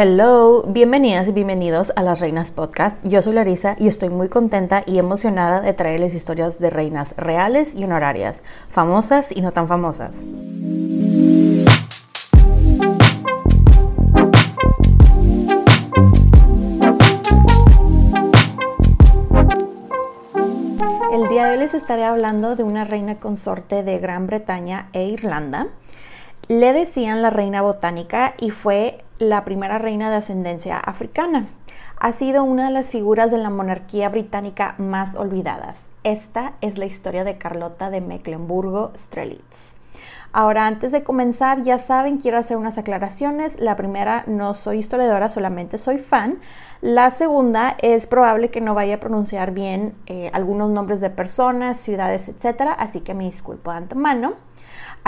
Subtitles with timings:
[0.00, 3.04] Hello, bienvenidas y bienvenidos a Las Reinas Podcast.
[3.04, 7.74] Yo soy Larisa y estoy muy contenta y emocionada de traerles historias de reinas reales
[7.74, 10.24] y honorarias, famosas y no tan famosas.
[21.12, 25.08] El día de hoy les estaré hablando de una reina consorte de Gran Bretaña e
[25.08, 25.66] Irlanda.
[26.46, 31.48] Le decían la reina botánica y fue la primera reina de ascendencia africana.
[31.98, 35.82] Ha sido una de las figuras de la monarquía británica más olvidadas.
[36.04, 39.74] Esta es la historia de Carlota de Mecklenburgo-Strelitz.
[40.32, 43.58] Ahora, antes de comenzar, ya saben, quiero hacer unas aclaraciones.
[43.58, 46.38] La primera, no soy historiadora, solamente soy fan.
[46.80, 51.78] La segunda, es probable que no vaya a pronunciar bien eh, algunos nombres de personas,
[51.78, 52.74] ciudades, etc.
[52.78, 54.34] Así que me disculpo de antemano.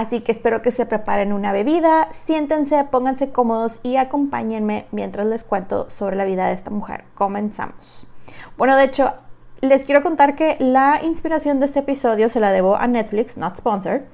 [0.00, 5.44] Así que espero que se preparen una bebida, siéntense, pónganse cómodos y acompáñenme mientras les
[5.44, 7.04] cuento sobre la vida de esta mujer.
[7.14, 8.06] Comenzamos.
[8.56, 9.12] Bueno, de hecho,
[9.60, 13.58] les quiero contar que la inspiración de este episodio se la debo a Netflix, not
[13.58, 14.04] sponsored,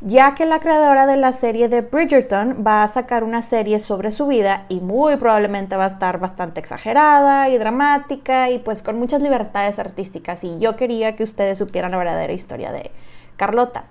[0.00, 4.10] ya que la creadora de la serie de Bridgerton va a sacar una serie sobre
[4.10, 8.98] su vida y muy probablemente va a estar bastante exagerada y dramática y pues con
[8.98, 12.90] muchas libertades artísticas y yo quería que ustedes supieran la verdadera historia de
[13.36, 13.84] Carlota.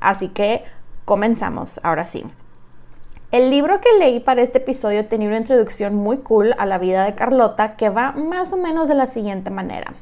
[0.00, 0.64] Así que
[1.04, 2.24] comenzamos, ahora sí.
[3.30, 7.04] El libro que leí para este episodio tenía una introducción muy cool a la vida
[7.04, 9.94] de Carlota que va más o menos de la siguiente manera.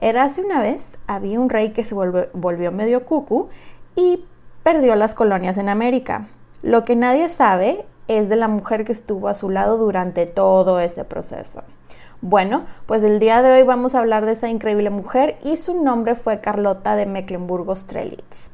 [0.00, 3.50] Era hace una vez, había un rey que se volvió, medio cucu
[3.94, 4.24] y
[4.64, 6.26] perdió las colonias en América.
[6.62, 10.80] Lo que nadie sabe es de la mujer que estuvo a su lado durante todo
[10.80, 11.62] ese proceso.
[12.20, 15.82] Bueno, pues el día de hoy vamos a hablar de esa increíble mujer y su
[15.82, 18.50] nombre fue Carlota de Mecklenburgo-Strelitz.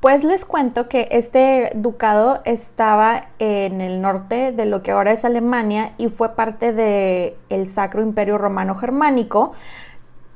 [0.01, 5.25] Pues les cuento que este ducado estaba en el norte de lo que ahora es
[5.25, 9.51] Alemania y fue parte del el Sacro Imperio Romano Germánico.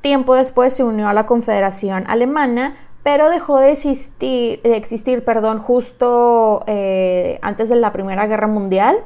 [0.01, 5.59] Tiempo después se unió a la Confederación Alemana, pero dejó de existir, de existir perdón,
[5.59, 8.97] justo eh, antes de la Primera Guerra Mundial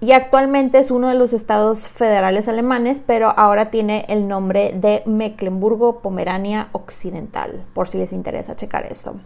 [0.00, 5.02] y actualmente es uno de los estados federales alemanes, pero ahora tiene el nombre de
[5.06, 9.16] Mecklenburgo-Pomerania Occidental, por si les interesa checar esto.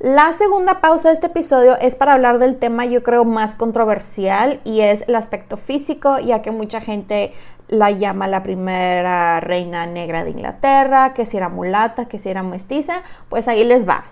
[0.00, 4.60] La segunda pausa de este episodio es para hablar del tema yo creo más controversial
[4.62, 7.34] y es el aspecto físico, ya que mucha gente
[7.66, 12.44] la llama la primera reina negra de Inglaterra, que si era mulata, que si era
[12.44, 14.04] mestiza, pues ahí les va.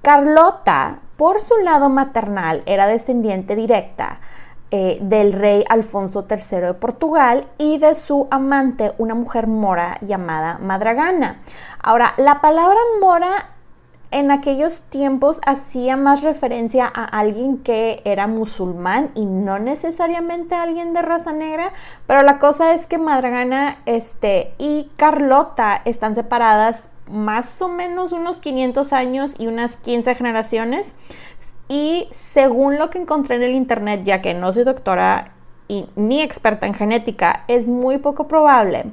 [0.00, 4.20] Carlota, por su lado maternal, era descendiente directa
[4.70, 10.56] eh, del rey Alfonso III de Portugal y de su amante, una mujer mora llamada
[10.62, 11.42] Madragana.
[11.82, 13.50] Ahora, la palabra mora
[14.10, 20.92] en aquellos tiempos hacía más referencia a alguien que era musulmán y no necesariamente alguien
[20.94, 21.72] de raza negra,
[22.06, 28.40] pero la cosa es que Madragana este, y Carlota están separadas más o menos unos
[28.40, 30.94] 500 años y unas 15 generaciones.
[31.68, 35.32] Y según lo que encontré en el internet, ya que no soy doctora
[35.68, 38.86] y ni experta en genética, es muy poco probable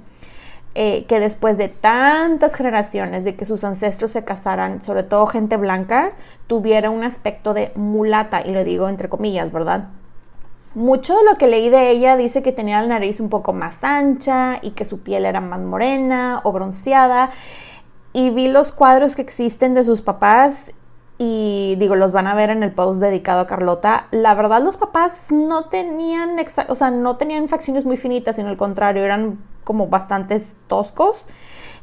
[0.79, 5.57] eh, que después de tantas generaciones de que sus ancestros se casaran, sobre todo gente
[5.57, 6.11] blanca,
[6.45, 9.87] tuviera un aspecto de mulata, y lo digo entre comillas, ¿verdad?
[10.75, 13.83] Mucho de lo que leí de ella dice que tenía la nariz un poco más
[13.83, 17.31] ancha y que su piel era más morena o bronceada.
[18.13, 20.75] Y vi los cuadros que existen de sus papás
[21.17, 24.07] y digo, los van a ver en el post dedicado a Carlota.
[24.11, 26.37] La verdad, los papás no tenían,
[26.67, 31.25] o sea, no tenían facciones muy finitas, sino al contrario, eran como bastantes toscos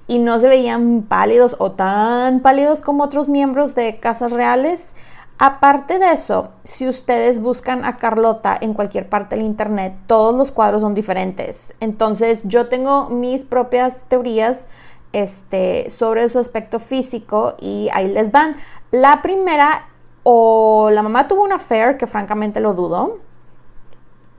[0.06, 4.94] y no se veían pálidos o tan pálidos como otros miembros de casas reales.
[5.38, 10.52] Aparte de eso, si ustedes buscan a Carlota en cualquier parte del internet, todos los
[10.52, 11.74] cuadros son diferentes.
[11.80, 14.66] Entonces, yo tengo mis propias teorías
[15.12, 18.56] este, sobre su aspecto físico y ahí les van.
[18.94, 19.88] La primera,
[20.22, 23.18] o la mamá tuvo una affair, que francamente lo dudo,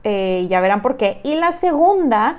[0.02, 1.20] eh, ya verán por qué.
[1.24, 2.38] Y la segunda,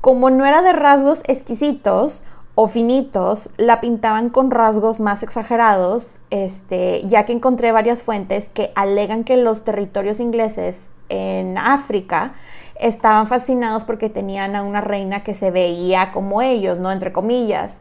[0.00, 2.24] como no era de rasgos exquisitos
[2.56, 8.72] o finitos, la pintaban con rasgos más exagerados, este, ya que encontré varias fuentes que
[8.74, 12.34] alegan que los territorios ingleses en África
[12.80, 16.90] estaban fascinados porque tenían a una reina que se veía como ellos, ¿no?
[16.90, 17.80] Entre comillas.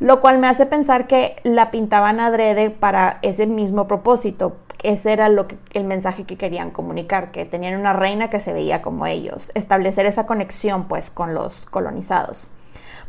[0.00, 4.56] Lo cual me hace pensar que la pintaban adrede para ese mismo propósito.
[4.82, 8.54] Ese era lo que, el mensaje que querían comunicar, que tenían una reina que se
[8.54, 9.52] veía como ellos.
[9.54, 12.50] Establecer esa conexión, pues, con los colonizados.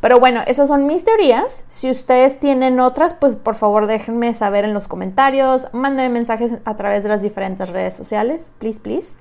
[0.02, 1.64] Pero bueno, esas son mis teorías.
[1.68, 5.68] Si ustedes tienen otras, pues por favor déjenme saber en los comentarios.
[5.74, 8.52] Mándenme mensajes a través de las diferentes redes sociales.
[8.58, 9.16] Please, please.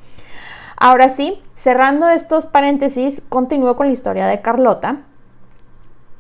[0.77, 5.05] Ahora sí, cerrando estos paréntesis, continúo con la historia de Carlota.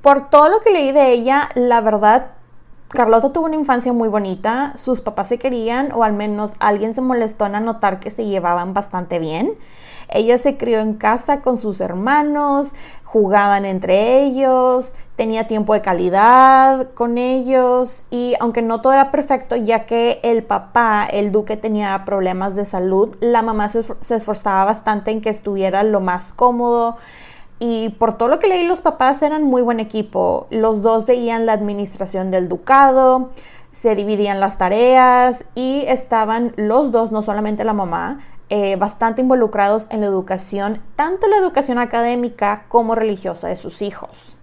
[0.02, 2.32] Por todo lo que leí de ella, la verdad,
[2.88, 7.00] Carlota tuvo una infancia muy bonita, sus papás se querían o al menos alguien se
[7.00, 9.54] molestó en anotar que se llevaban bastante bien.
[10.08, 12.72] Ella se crió en casa con sus hermanos,
[13.04, 19.54] jugaban entre ellos, tenía tiempo de calidad con ellos y aunque no todo era perfecto,
[19.54, 23.84] ya que el papá, el duque, tenía problemas de salud, la mamá se,
[24.16, 26.96] esforzaba bastante en que estuviera lo más cómodo.
[27.62, 30.46] Y por todo lo que leí, los papás eran muy buen equipo.
[30.50, 33.30] Los dos veían la administración del ducado,
[33.70, 39.88] se dividían las tareas y estaban los dos, no solamente la mamá, eh, bastante involucrados
[39.90, 44.36] en la educación, tanto la educación académica como religiosa de sus hijos.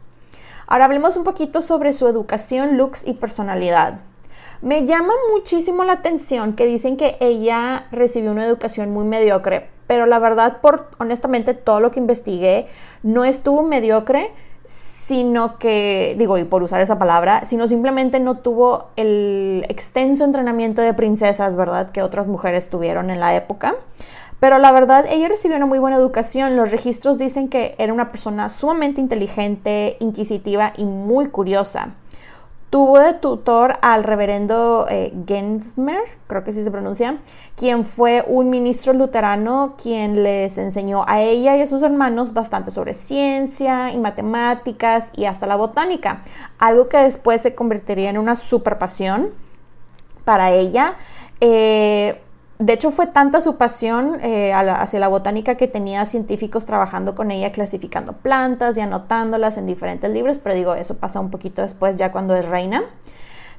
[0.68, 4.02] Ahora hablemos un poquito sobre su educación, looks y personalidad.
[4.62, 10.06] Me llama muchísimo la atención que dicen que ella recibió una educación muy mediocre, pero
[10.06, 12.68] la verdad, por honestamente todo lo que investigué,
[13.04, 14.32] no estuvo mediocre,
[14.66, 20.82] sino que, digo, y por usar esa palabra, sino simplemente no tuvo el extenso entrenamiento
[20.82, 23.76] de princesas, ¿verdad?, que otras mujeres tuvieron en la época.
[24.40, 26.58] Pero la verdad, ella recibió una muy buena educación.
[26.58, 31.96] Los registros dicen que era una persona sumamente inteligente, inquisitiva y muy curiosa.
[32.70, 37.20] Tuvo de tutor al reverendo eh, Gensmer, creo que así se pronuncia,
[37.56, 42.72] quien fue un ministro luterano quien les enseñó a ella y a sus hermanos bastante
[42.72, 46.24] sobre ciencia y matemáticas y hasta la botánica,
[46.60, 49.30] algo que después se convertiría en una super pasión
[50.26, 50.96] para ella.
[51.40, 52.22] Eh,
[52.60, 57.30] de hecho, fue tanta su pasión eh, hacia la botánica que tenía científicos trabajando con
[57.30, 61.98] ella, clasificando plantas y anotándolas en diferentes libros, pero digo, eso pasa un poquito después,
[61.98, 62.84] ya cuando es reina.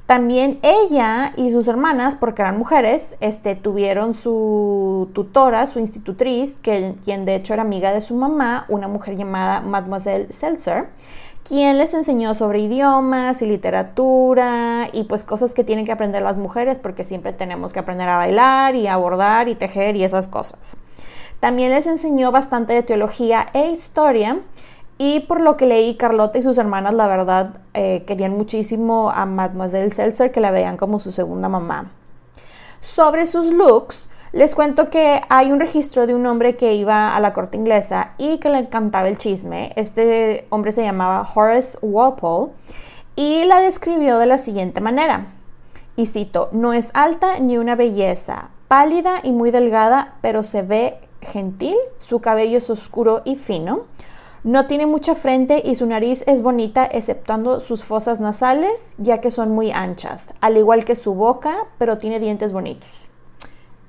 [0.07, 6.95] También ella y sus hermanas, porque eran mujeres, este, tuvieron su tutora, su institutriz, que,
[7.05, 10.89] quien de hecho era amiga de su mamá, una mujer llamada Mademoiselle Seltzer,
[11.49, 16.37] quien les enseñó sobre idiomas y literatura y pues cosas que tienen que aprender las
[16.37, 20.29] mujeres porque siempre tenemos que aprender a bailar y a bordar y tejer y esas
[20.29, 20.77] cosas.
[21.41, 24.43] También les enseñó bastante de teología e historia
[24.99, 29.25] y por lo que leí, Carlota y sus hermanas, la verdad, eh, querían muchísimo a
[29.25, 31.93] Mademoiselle Seltzer, que la veían como su segunda mamá.
[32.81, 37.21] Sobre sus looks, les cuento que hay un registro de un hombre que iba a
[37.21, 39.73] la corte inglesa y que le encantaba el chisme.
[39.77, 42.53] Este hombre se llamaba Horace Walpole
[43.17, 45.27] y la describió de la siguiente manera.
[45.97, 51.01] Y cito, no es alta ni una belleza, pálida y muy delgada, pero se ve
[51.21, 53.87] gentil, su cabello es oscuro y fino,
[54.45, 59.33] no tiene mucha frente y su nariz es bonita exceptuando sus fosas nasales, ya que
[59.33, 63.08] son muy anchas, al igual que su boca, pero tiene dientes bonitos.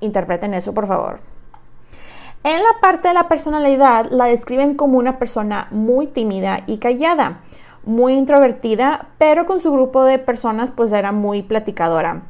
[0.00, 1.20] Interpreten eso, por favor.
[2.42, 7.42] En la parte de la personalidad la describen como una persona muy tímida y callada,
[7.84, 12.22] muy introvertida, pero con su grupo de personas pues era muy platicadora.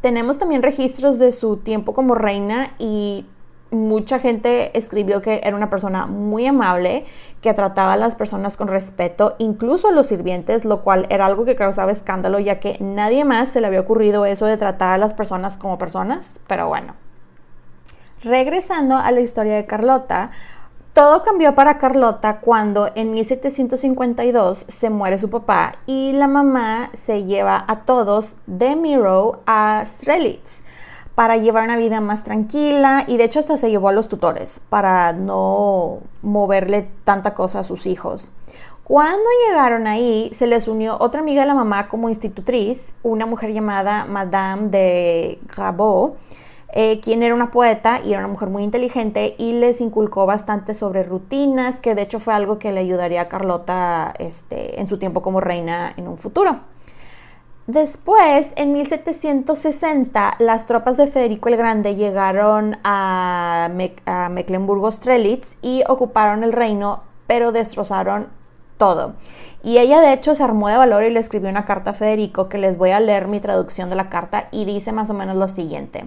[0.00, 3.26] Tenemos también registros de su tiempo como reina y
[3.70, 7.04] mucha gente escribió que era una persona muy amable,
[7.40, 11.44] que trataba a las personas con respeto, incluso a los sirvientes, lo cual era algo
[11.44, 14.98] que causaba escándalo, ya que nadie más se le había ocurrido eso de tratar a
[14.98, 16.94] las personas como personas, pero bueno.
[18.22, 20.30] Regresando a la historia de Carlota,
[20.92, 27.24] todo cambió para Carlota cuando en 1752 se muere su papá y la mamá se
[27.24, 30.64] lleva a todos de Miro a Strelitz
[31.18, 34.60] para llevar una vida más tranquila y de hecho hasta se llevó a los tutores
[34.68, 38.30] para no moverle tanta cosa a sus hijos.
[38.84, 43.52] Cuando llegaron ahí, se les unió otra amiga de la mamá como institutriz, una mujer
[43.52, 46.16] llamada Madame de Grabot,
[46.72, 50.72] eh, quien era una poeta y era una mujer muy inteligente y les inculcó bastante
[50.72, 54.98] sobre rutinas, que de hecho fue algo que le ayudaría a Carlota este, en su
[54.98, 56.60] tiempo como reina en un futuro.
[57.68, 66.54] Después, en 1760, las tropas de Federico el Grande llegaron a, Mecklenburgo-Strelitz y ocuparon el
[66.54, 68.28] reino, pero destrozaron
[68.78, 69.16] todo.
[69.62, 72.48] Y ella de hecho se armó de valor y le escribió una carta a Federico
[72.48, 75.36] que les voy a leer mi traducción de la carta y dice más o menos
[75.36, 76.06] lo siguiente.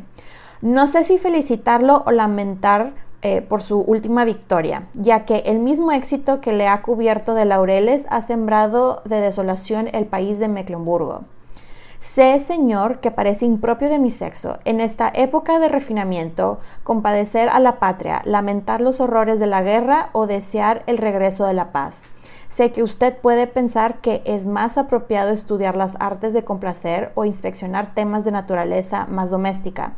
[0.63, 5.91] No sé si felicitarlo o lamentar eh, por su última victoria, ya que el mismo
[5.91, 11.25] éxito que le ha cubierto de laureles ha sembrado de desolación el país de Mecklenburgo.
[12.01, 17.59] Sé, Señor, que parece impropio de mi sexo, en esta época de refinamiento, compadecer a
[17.59, 22.05] la patria, lamentar los horrores de la guerra o desear el regreso de la paz.
[22.47, 27.23] Sé que usted puede pensar que es más apropiado estudiar las artes de complacer o
[27.23, 29.93] inspeccionar temas de naturaleza más doméstica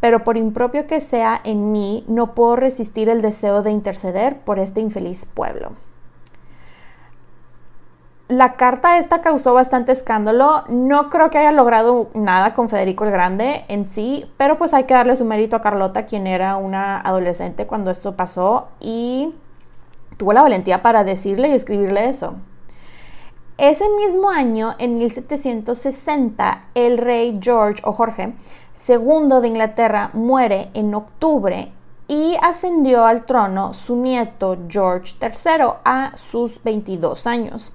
[0.00, 4.58] pero por impropio que sea en mí, no puedo resistir el deseo de interceder por
[4.58, 5.72] este infeliz pueblo
[8.28, 10.64] la carta esta causó bastante escándalo.
[10.68, 14.84] No creo que haya logrado nada con Federico el Grande en sí, pero pues hay
[14.84, 19.34] que darle su mérito a Carlota, quien era una adolescente cuando esto pasó y
[20.16, 22.34] tuvo la valentía para decirle y escribirle eso.
[23.56, 28.34] Ese mismo año, en 1760, el rey George o Jorge
[28.88, 31.70] II de Inglaterra muere en octubre
[32.08, 37.72] y ascendió al trono su nieto George III a sus 22 años.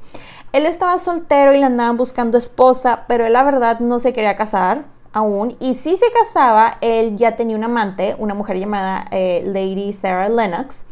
[0.52, 4.36] Él estaba soltero y le andaban buscando esposa, pero él la verdad no se quería
[4.36, 5.56] casar aún.
[5.60, 10.30] Y si se casaba, él ya tenía un amante, una mujer llamada eh, Lady Sarah
[10.30, 10.86] Lennox.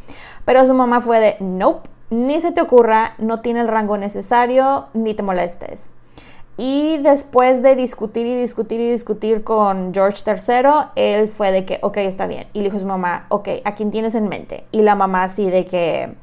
[0.46, 4.88] Pero su mamá fue de, nope, ni se te ocurra, no tiene el rango necesario,
[4.94, 5.90] ni te molestes.
[6.56, 11.80] Y después de discutir y discutir y discutir con George III, él fue de que,
[11.82, 12.48] ok, está bien.
[12.54, 14.66] Y le dijo a su mamá, ok, ¿a quién tienes en mente?
[14.72, 16.16] Y la mamá así de que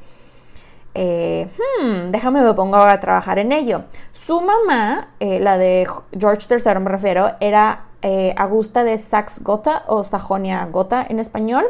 [0.95, 3.83] eh, hmm, déjame me pongo a trabajar en ello.
[4.11, 5.87] Su mamá, eh, la de
[6.17, 11.65] George III me refiero, era eh, Augusta de Saxe-Gotha o Sajonia-Gotha en español.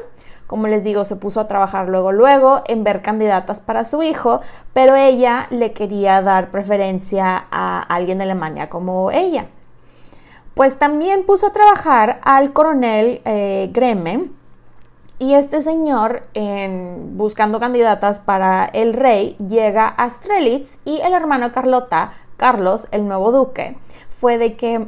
[0.45, 4.41] Como les digo, se puso a trabajar luego, luego en ver candidatas para su hijo,
[4.73, 9.47] pero ella le quería dar preferencia a alguien de Alemania como ella.
[10.53, 13.21] Pues también puso a trabajar al coronel
[13.73, 14.29] Greme,
[15.17, 21.53] y este señor, en, buscando candidatas para el rey, llega a Strelitz y el hermano
[21.53, 23.77] Carlota, Carlos, el nuevo duque,
[24.09, 24.87] fue de que,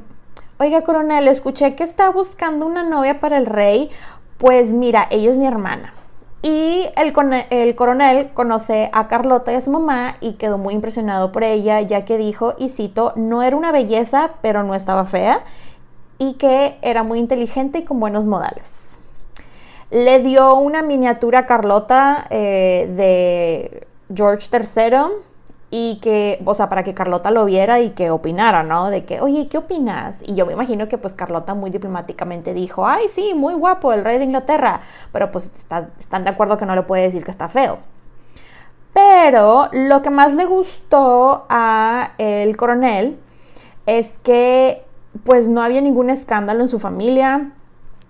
[0.59, 3.89] oiga coronel, escuché que está buscando una novia para el rey,
[4.37, 5.93] pues mira, ella es mi hermana.
[6.41, 7.13] Y el,
[7.49, 11.79] el, coronel conoce a Carlota y a su mamá y quedó muy impresionado por ella,
[11.81, 15.39] ya que dijo, y cito, no era una belleza, pero no estaba fea,
[16.19, 18.96] y que era muy inteligente y con buenos modales.
[19.89, 25.25] Le dio una miniatura a Carlota eh, de George III
[25.69, 28.89] y que, o sea, para que Carlota lo viera y que opinara, ¿no?
[28.89, 30.17] De que, oye, ¿qué opinas?
[30.23, 34.03] Y yo me imagino que pues Carlota muy diplomáticamente dijo, ay, sí, muy guapo, el
[34.03, 35.51] rey de Inglaterra, pero pues
[35.97, 37.79] están de acuerdo que no le puede decir que está feo.
[38.93, 43.19] Pero lo que más le gustó a el coronel
[43.85, 44.83] es que
[45.23, 47.51] pues no había ningún escándalo en su familia,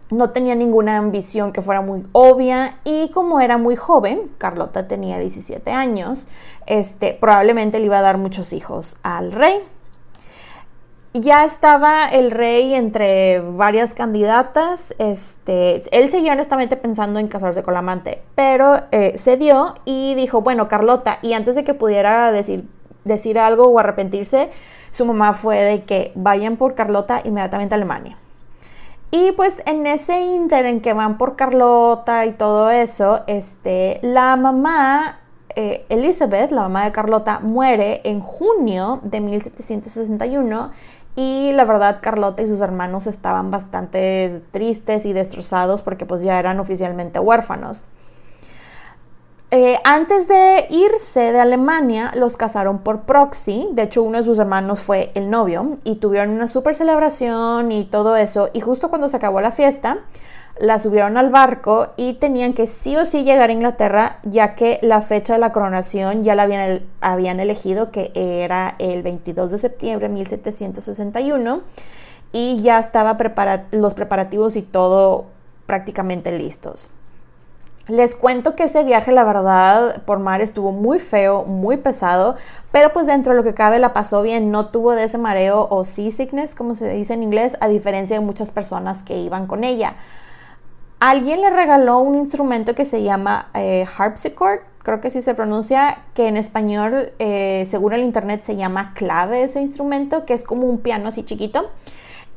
[0.09, 5.19] no tenía ninguna ambición que fuera muy obvia y como era muy joven, Carlota tenía
[5.19, 6.27] 17 años,
[6.65, 9.61] este, probablemente le iba a dar muchos hijos al rey.
[11.13, 14.93] Ya estaba el rey entre varias candidatas.
[14.99, 20.13] Este, él seguía honestamente pensando en casarse con la amante, pero eh, se dio y
[20.13, 22.67] dijo, bueno, Carlota, y antes de que pudiera decir,
[23.03, 24.51] decir algo o arrepentirse,
[24.91, 28.17] su mamá fue de que vayan por Carlota inmediatamente a Alemania.
[29.09, 34.35] Y pues en ese inter en que van por Carlota y todo eso, este, la
[34.35, 35.19] mamá,
[35.55, 40.71] eh, Elizabeth, la mamá de Carlota, muere en junio de 1761
[41.15, 46.37] y la verdad Carlota y sus hermanos estaban bastante tristes y destrozados porque pues ya
[46.37, 47.87] eran oficialmente huérfanos.
[49.49, 53.69] Eh, antes de irse de Alemania, los casaron por proxy.
[53.71, 57.85] De hecho, uno de sus hermanos fue el novio y tuvieron una super celebración y
[57.85, 58.49] todo eso.
[58.51, 59.99] Y justo cuando se acabó la fiesta,
[60.59, 64.79] la subieron al barco y tenían que sí o sí llegar a Inglaterra, ya que
[64.81, 66.43] la fecha de la coronación ya la
[66.99, 71.61] habían, elegido, que era el 22 de septiembre de 1761.
[72.33, 73.17] Y ya estaban
[73.71, 75.27] los preparativos y todo
[75.65, 76.91] prácticamente listos.
[77.87, 82.35] Les cuento que ese viaje, la verdad, por mar estuvo muy feo, muy pesado,
[82.71, 85.67] pero pues dentro de lo que cabe la pasó bien, no tuvo de ese mareo
[85.69, 89.63] o seasickness, como se dice en inglés, a diferencia de muchas personas que iban con
[89.63, 89.95] ella.
[90.99, 95.99] Alguien le regaló un instrumento que se llama eh, harpsichord, creo que sí se pronuncia,
[96.13, 100.67] que en español, eh, según el internet, se llama clave ese instrumento, que es como
[100.67, 101.69] un piano así chiquito.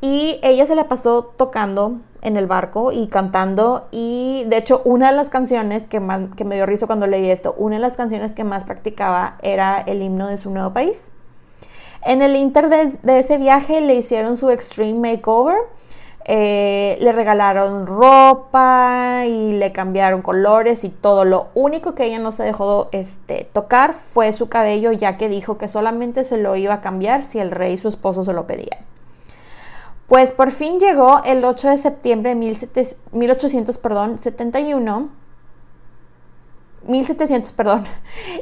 [0.01, 3.87] Y ella se la pasó tocando en el barco y cantando.
[3.91, 7.29] Y de hecho, una de las canciones que, más, que me dio risa cuando leí
[7.29, 11.11] esto, una de las canciones que más practicaba era el himno de su nuevo país.
[12.03, 15.57] En el inter de, ese viaje le hicieron su extreme makeover.
[16.25, 21.25] Eh, le regalaron ropa y le cambiaron colores y todo.
[21.25, 25.57] Lo único que ella no se dejó este, tocar fue su cabello, ya que dijo
[25.57, 28.45] que solamente se lo iba a cambiar si el rey y su esposo se lo
[28.45, 28.90] pedían.
[30.11, 35.09] Pues por fin llegó el 8 de septiembre de 1871
[36.85, 37.85] 1700, perdón.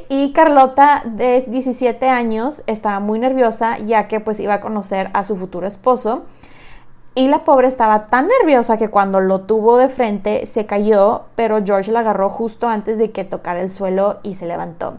[0.08, 5.22] Y Carlota, de 17 años, estaba muy nerviosa ya que pues iba a conocer a
[5.22, 6.24] su futuro esposo.
[7.14, 11.60] Y la pobre estaba tan nerviosa que cuando lo tuvo de frente se cayó, pero
[11.64, 14.98] George la agarró justo antes de que tocara el suelo y se levantó.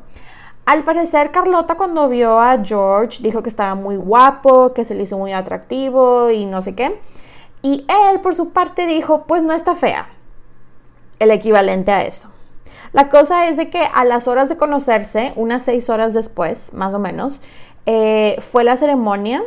[0.65, 5.03] Al parecer, Carlota cuando vio a George dijo que estaba muy guapo, que se le
[5.03, 6.99] hizo muy atractivo y no sé qué.
[7.61, 10.09] Y él, por su parte, dijo, pues no está fea.
[11.19, 12.29] El equivalente a eso.
[12.93, 16.93] La cosa es de que a las horas de conocerse, unas seis horas después, más
[16.93, 17.41] o menos,
[17.85, 19.41] eh, fue la ceremonia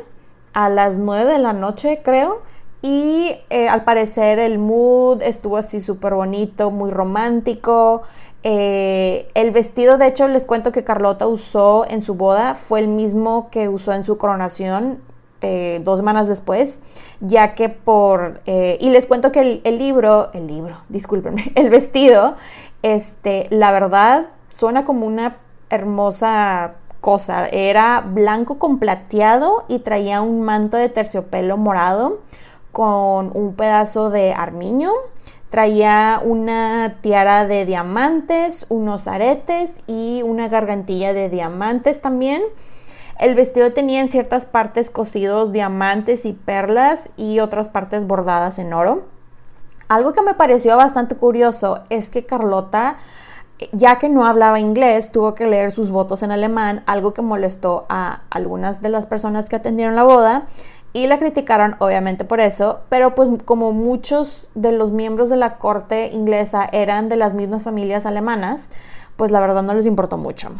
[0.53, 2.43] a las nueve de la noche, creo.
[2.81, 8.03] Y eh, al parecer el mood estuvo así súper bonito, muy romántico.
[8.47, 12.89] Eh, el vestido, de hecho, les cuento que Carlota usó en su boda, fue el
[12.89, 15.01] mismo que usó en su coronación
[15.41, 16.81] eh, dos semanas después,
[17.21, 18.43] ya que por...
[18.45, 22.35] Eh, y les cuento que el, libro, el libro, discúlpenme, el vestido,
[22.83, 25.39] este, la verdad, suena como una
[25.71, 27.47] hermosa cosa.
[27.49, 32.21] Era blanco con plateado y traía un manto de terciopelo morado
[32.73, 34.91] con un pedazo de armiño
[35.55, 42.43] Traía una tiara de diamantes, unos aretes y una gargantilla de diamantes también.
[43.21, 48.73] El vestido tenía en ciertas partes cosidos diamantes y perlas y otras partes bordadas en
[48.73, 49.05] oro.
[49.87, 52.97] Algo que me pareció bastante curioso es que Carlota,
[53.71, 57.87] ya que no hablaba inglés, tuvo que leer sus votos en alemán, algo que molestó
[57.89, 60.49] a algunas de las personas que atendieron la boda
[60.95, 65.59] y la criticaron obviamente por eso, pero pues como muchos de los miembros de la
[65.59, 68.71] corte inglesa eran de las mismas familias alemanas,
[69.17, 70.51] pues la verdad no les importó mucho.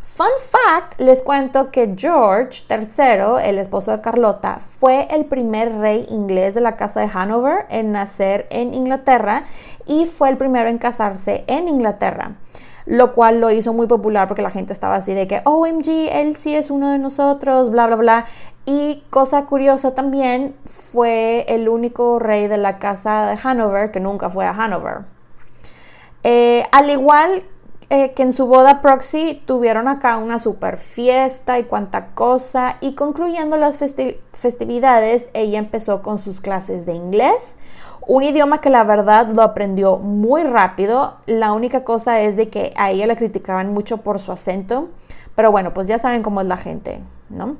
[0.00, 6.06] Fun fact, les cuento que George III, el esposo de Carlota, fue el primer rey
[6.08, 9.42] inglés de la casa de Hanover en nacer en Inglaterra
[9.86, 12.36] y fue el primero en casarse en Inglaterra
[12.86, 16.36] lo cual lo hizo muy popular porque la gente estaba así de que, OMG, él
[16.36, 18.24] sí es uno de nosotros, bla, bla, bla.
[18.66, 24.30] Y cosa curiosa también, fue el único rey de la casa de Hanover que nunca
[24.30, 25.04] fue a Hanover.
[26.22, 27.42] Eh, al igual
[27.90, 32.94] eh, que en su boda proxy tuvieron acá una super fiesta y cuanta cosa y
[32.94, 33.78] concluyendo las
[34.32, 37.58] festividades ella empezó con sus clases de inglés
[38.06, 41.16] un idioma que la verdad lo aprendió muy rápido.
[41.26, 44.88] La única cosa es de que a ella la criticaban mucho por su acento.
[45.34, 47.56] Pero bueno, pues ya saben cómo es la gente, ¿no?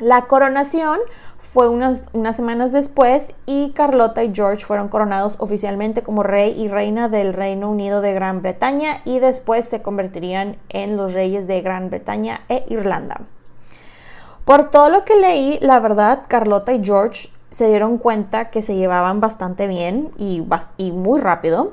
[0.00, 0.98] La coronación
[1.38, 6.66] fue unas, unas, semanas después y Carlota y George fueron coronados oficialmente como rey y
[6.66, 11.60] reina del Reino Unido de Gran Bretaña y después se convertirían en los reyes de
[11.60, 13.20] Gran Bretaña e Irlanda.
[14.44, 18.74] Por todo lo que leí, la verdad, Carlota y George se dieron cuenta que se
[18.74, 20.44] llevaban bastante bien y,
[20.76, 21.72] y muy rápido,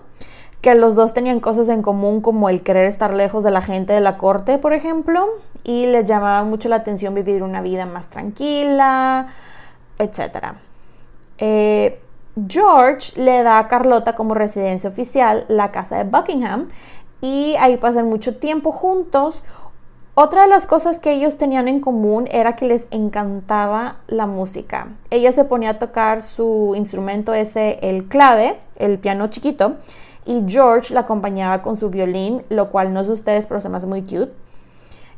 [0.62, 3.94] que los dos tenían cosas en común como el querer estar lejos de la gente
[3.94, 5.28] de la corte, por ejemplo,
[5.64, 9.28] y les llamaba mucho la atención vivir una vida más tranquila,
[9.98, 10.54] etc.
[11.38, 12.00] Eh,
[12.48, 16.70] George le da a Carlota como residencia oficial la casa de Buckingham
[17.22, 19.44] y ahí pasan mucho tiempo juntos
[20.14, 24.90] otra de las cosas que ellos tenían en común era que les encantaba la música.
[25.10, 29.78] Ella se ponía a tocar su instrumento ese, el clave, el piano chiquito,
[30.26, 33.80] y George la acompañaba con su violín, lo cual no de ustedes, pero se me
[33.88, 34.32] muy cute.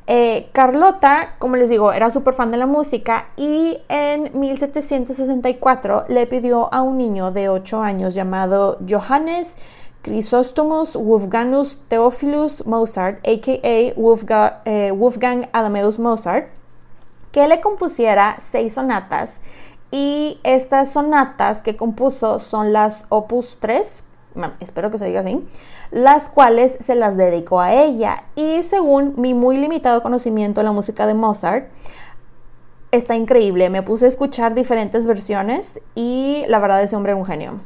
[0.06, 6.28] Eh, Carlota, como les digo, era súper fan de la música y en 1764 le
[6.28, 9.58] pidió a un niño de 8 años llamado Johannes
[10.04, 13.60] Chrysostomos Wolfgangus Theophilus Mozart, a.k.a.
[13.64, 16.50] Eh, Wolfgang Adameus Mozart,
[17.32, 19.40] que le compusiera seis sonatas
[19.92, 24.04] y estas sonatas que compuso son las Opus 3,
[24.60, 25.46] espero que se diga así,
[25.92, 28.16] las cuales se las dedicó a ella.
[28.36, 31.70] Y según mi muy limitado conocimiento de la música de Mozart,
[32.92, 33.70] está increíble.
[33.70, 37.60] Me puse a escuchar diferentes versiones y la verdad ese hombre es un genio.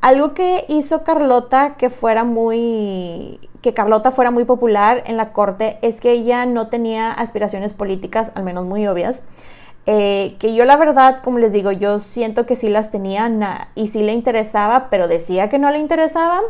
[0.00, 5.78] Algo que hizo Carlota que fuera muy que Carlota fuera muy popular en la corte
[5.80, 9.22] es que ella no tenía aspiraciones políticas, al menos muy obvias.
[9.86, 13.88] Eh, que yo la verdad, como les digo, yo siento que sí las tenía y
[13.88, 16.40] sí le interesaba, pero decía que no le interesaba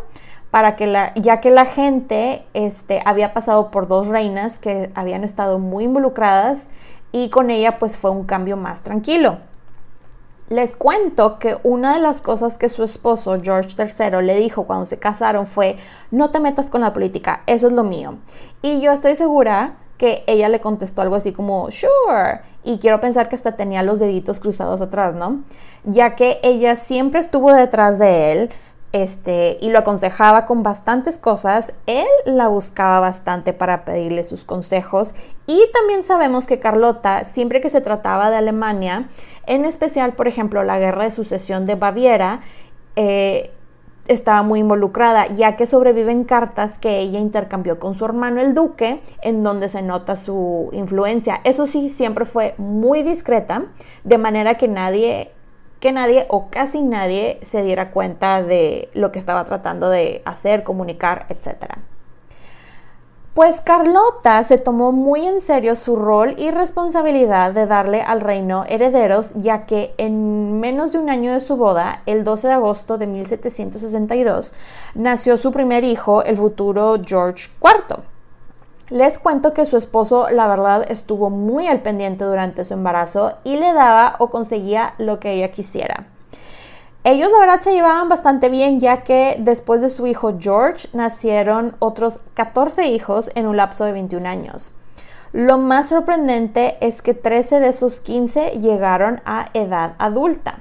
[0.53, 5.25] para que la, ya que la gente este, había pasado por dos reinas que habían
[5.25, 6.69] estado muy involucradas
[7.11, 9.39] y con ella pues fue un cambio más tranquilo.
[10.49, 14.87] Les cuento que una de las cosas que su esposo George III le dijo cuando
[14.87, 15.77] se casaron fue,
[16.13, 18.19] no te metas con la política, eso es lo mío.
[18.63, 22.41] Y yo estoy segura que ella le contestó algo así como, sure.
[22.65, 25.43] Y quiero pensar que hasta tenía los deditos cruzados atrás, ¿no?
[25.85, 28.51] Ya que ella siempre estuvo detrás de él,
[28.95, 35.17] este, y lo aconsejaba con bastantes cosas, él la buscaba bastante para pedirle sus consejos
[35.49, 39.09] y también sabemos que Carlota, siempre que se trataba de Alemania,
[39.47, 42.39] en especial, por ejemplo, la guerra de sucesión de Baviera,
[42.95, 43.51] eh,
[44.07, 49.01] estaba muy involucrada, ya que sobreviven cartas que ella intercambió con su hermano el duque,
[49.23, 51.41] en donde se nota su influencia.
[51.45, 53.67] Eso sí, siempre fue muy discreta,
[54.05, 55.31] de manera que nadie
[55.81, 60.63] que nadie o casi nadie se diera cuenta de lo que estaba tratando de hacer,
[60.63, 61.75] comunicar, etc.
[63.35, 68.65] Pues Carlota se tomó muy en serio su rol y responsabilidad de darle al reino
[68.69, 72.97] herederos, ya que en menos de un año de su boda, el 12 de agosto
[72.97, 74.53] de 1762,
[74.95, 78.05] nació su primer hijo, el futuro George IV.
[78.91, 83.57] Les cuento que su esposo, la verdad, estuvo muy al pendiente durante su embarazo y
[83.57, 86.07] le daba o conseguía lo que ella quisiera.
[87.07, 91.77] Ellos, la verdad, se llevaban bastante bien, ya que después de su hijo George nacieron
[91.79, 94.73] otros 14 hijos en un lapso de 21 años.
[95.33, 100.61] Lo más sorprendente es que 13 de esos 15 llegaron a edad adulta.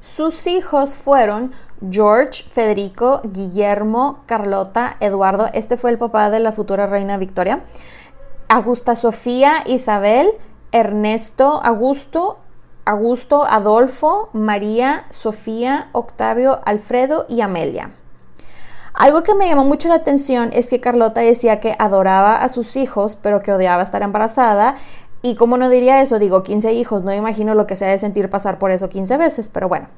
[0.00, 1.52] Sus hijos fueron
[1.88, 7.62] George, Federico, Guillermo, Carlota, Eduardo, este fue el papá de la futura reina Victoria,
[8.48, 10.30] Augusta Sofía, Isabel,
[10.72, 12.38] Ernesto, Augusto,
[12.84, 17.92] Augusto, Adolfo, María, Sofía, Octavio, Alfredo y Amelia.
[18.92, 22.76] Algo que me llamó mucho la atención es que Carlota decía que adoraba a sus
[22.76, 24.76] hijos, pero que odiaba estar embarazada
[25.24, 28.28] y como no diría eso, digo 15 hijos, no imagino lo que sea de sentir
[28.28, 29.88] pasar por eso 15 veces, pero bueno.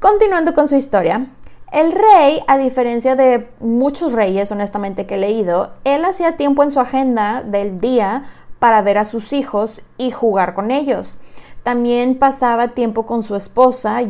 [0.00, 1.30] Continuando con su historia,
[1.70, 6.72] el rey, a diferencia de muchos reyes, honestamente, que he leído, él hacía tiempo en
[6.72, 8.24] su agenda del día
[8.58, 11.20] para ver a sus hijos y jugar con ellos.
[11.62, 14.00] También pasaba tiempo con su esposa,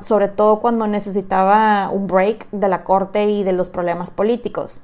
[0.00, 4.80] sobre todo cuando necesitaba un break de la corte y de los problemas políticos.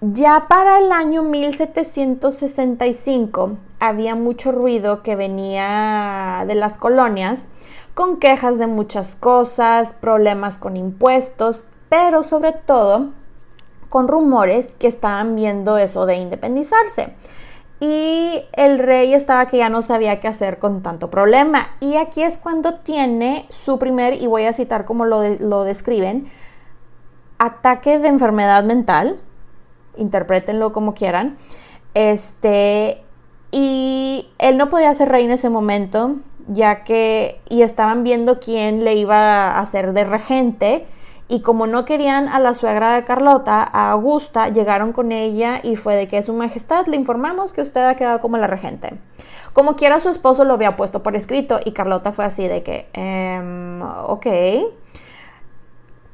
[0.00, 7.48] Ya para el año 1765 había mucho ruido que venía de las colonias
[7.94, 13.12] con quejas de muchas cosas, problemas con impuestos, pero sobre todo
[13.88, 17.14] con rumores que estaban viendo eso de independizarse.
[17.78, 21.68] Y el rey estaba que ya no sabía qué hacer con tanto problema.
[21.80, 26.30] Y aquí es cuando tiene su primer, y voy a citar como lo, lo describen,
[27.38, 29.20] ataque de enfermedad mental.
[29.96, 31.36] Interprétenlo como quieran.
[31.92, 33.02] Este,
[33.50, 36.16] y él no podía ser rey en ese momento,
[36.48, 40.86] ya que, y estaban viendo quién le iba a hacer de regente
[41.28, 45.76] y como no querían a la suegra de Carlota, a Augusta, llegaron con ella y
[45.76, 48.98] fue de que su majestad le informamos que usted ha quedado como la regente.
[49.52, 52.88] Como quiera su esposo lo había puesto por escrito y Carlota fue así de que,
[52.92, 54.26] em, ok.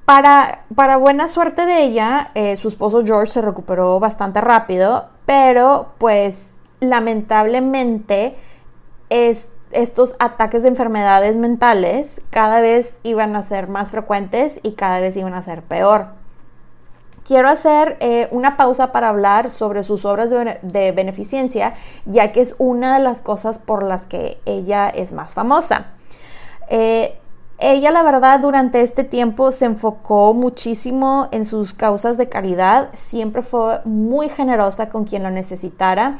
[0.06, 5.92] Para, para, buena suerte de ella, eh, su esposo George se recuperó bastante rápido, pero
[5.98, 8.34] pues lamentablemente
[9.10, 15.00] es estos ataques de enfermedades mentales cada vez iban a ser más frecuentes y cada
[15.00, 16.08] vez iban a ser peor.
[17.24, 22.56] Quiero hacer eh, una pausa para hablar sobre sus obras de, beneficencia, ya que es
[22.58, 25.86] una de las cosas por las que ella es más famosa.
[26.68, 27.16] Eh,
[27.58, 33.42] ella, la verdad, durante este tiempo se enfocó muchísimo en sus causas de caridad, siempre
[33.42, 36.18] fue muy generosa con quien lo necesitara.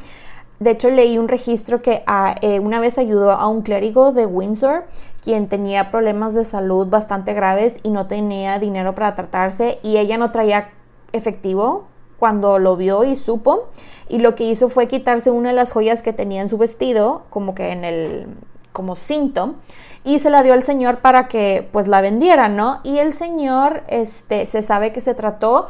[0.63, 4.27] De hecho, leí un registro que ah, eh, una vez ayudó a un clérigo de
[4.27, 4.85] Windsor,
[5.21, 10.19] quien tenía problemas de salud bastante graves y no tenía dinero para tratarse y ella
[10.19, 10.71] no traía
[11.13, 13.71] efectivo cuando lo vio y supo.
[14.09, 17.25] Y lo que hizo fue quitarse una de las joyas que tenía en su vestido,
[17.29, 18.29] como que en el
[18.71, 19.57] como cinto,
[20.05, 22.79] y se la dio al señor para que pues la vendiera, ¿no?
[22.85, 25.67] Y el señor, este, se sabe que se trató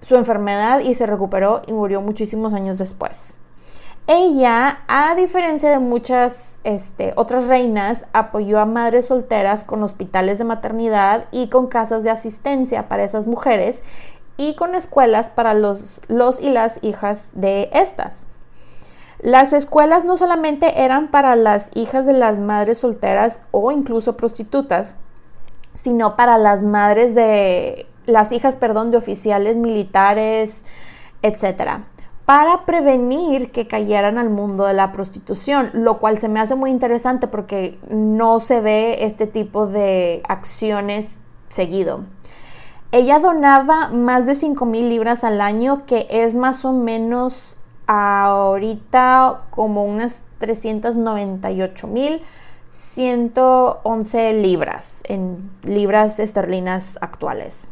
[0.00, 3.36] su enfermedad y se recuperó y murió muchísimos años después.
[4.12, 10.42] Ella, a diferencia de muchas este, otras reinas, apoyó a madres solteras con hospitales de
[10.42, 13.84] maternidad y con casas de asistencia para esas mujeres
[14.36, 18.26] y con escuelas para los, los y las hijas de estas.
[19.20, 24.96] Las escuelas no solamente eran para las hijas de las madres solteras o incluso prostitutas,
[25.74, 30.62] sino para las madres de las hijas, perdón, de oficiales militares,
[31.22, 31.84] etcétera
[32.30, 36.70] para prevenir que cayeran al mundo de la prostitución, lo cual se me hace muy
[36.70, 42.04] interesante porque no se ve este tipo de acciones seguido.
[42.92, 47.56] Ella donaba más de 5 mil libras al año, que es más o menos
[47.88, 52.22] ahorita como unas 398 mil
[52.70, 57.66] 111 libras en libras esterlinas actuales.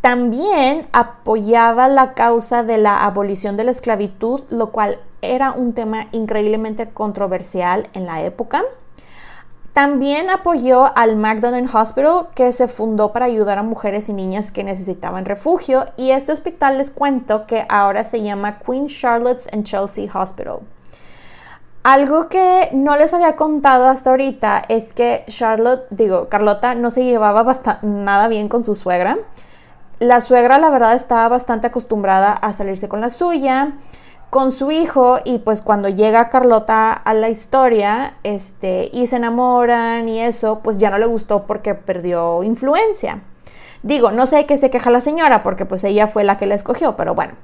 [0.00, 6.06] También apoyaba la causa de la abolición de la esclavitud, lo cual era un tema
[6.12, 8.62] increíblemente controversial en la época.
[9.74, 14.64] También apoyó al Magdalen Hospital, que se fundó para ayudar a mujeres y niñas que
[14.64, 15.84] necesitaban refugio.
[15.96, 20.60] Y este hospital les cuento que ahora se llama Queen Charlotte's and Chelsea Hospital.
[21.82, 27.04] Algo que no les había contado hasta ahorita es que Charlotte, digo, Carlota no se
[27.04, 27.46] llevaba
[27.82, 29.18] nada bien con su suegra.
[30.00, 33.74] La suegra, la verdad, estaba bastante acostumbrada a salirse con la suya,
[34.30, 40.08] con su hijo, y pues cuando llega Carlota a la historia, este, y se enamoran
[40.08, 43.22] y eso, pues ya no le gustó porque perdió influencia.
[43.82, 46.54] Digo, no sé qué se queja la señora, porque pues ella fue la que la
[46.54, 47.34] escogió, pero bueno.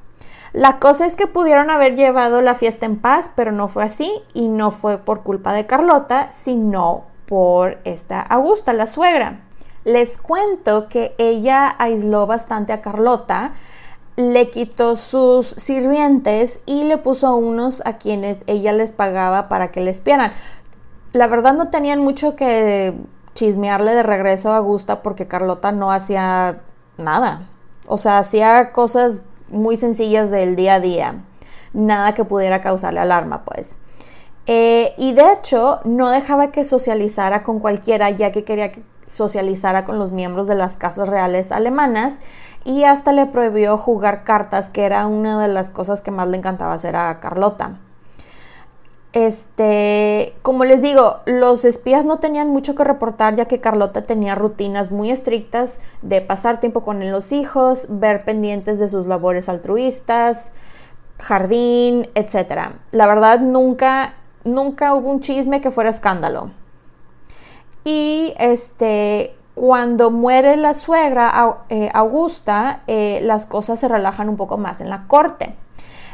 [0.54, 4.10] La cosa es que pudieron haber llevado la fiesta en paz, pero no fue así,
[4.32, 9.45] y no fue por culpa de Carlota, sino por esta Augusta, la suegra.
[9.86, 13.52] Les cuento que ella aisló bastante a Carlota,
[14.16, 19.70] le quitó sus sirvientes y le puso a unos a quienes ella les pagaba para
[19.70, 20.32] que le espiaran.
[21.12, 22.94] La verdad no tenían mucho que
[23.34, 26.62] chismearle de regreso a Augusta porque Carlota no hacía
[26.98, 27.46] nada.
[27.86, 31.24] O sea, hacía cosas muy sencillas del día a día.
[31.74, 33.78] Nada que pudiera causarle alarma, pues.
[34.46, 39.84] Eh, y de hecho, no dejaba que socializara con cualquiera, ya que quería que socializara
[39.84, 42.16] con los miembros de las casas reales alemanas
[42.64, 46.36] y hasta le prohibió jugar cartas, que era una de las cosas que más le
[46.36, 47.78] encantaba hacer a Carlota.
[49.12, 54.34] Este, como les digo, los espías no tenían mucho que reportar ya que Carlota tenía
[54.34, 60.52] rutinas muy estrictas de pasar tiempo con los hijos, ver pendientes de sus labores altruistas,
[61.18, 62.72] jardín, etc.
[62.90, 64.14] La verdad nunca
[64.44, 66.50] nunca hubo un chisme que fuera escándalo.
[67.86, 74.58] Y este, cuando muere la suegra eh, Augusta, eh, las cosas se relajan un poco
[74.58, 75.54] más en la corte.